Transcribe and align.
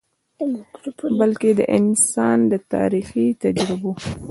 بلکه 1.19 1.47
د 1.59 1.61
انسان 1.77 2.37
د 2.51 2.53
تاریخي 2.73 3.27
تجربو، 3.43 3.91